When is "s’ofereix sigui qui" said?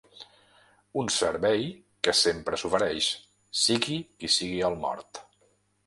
2.63-4.35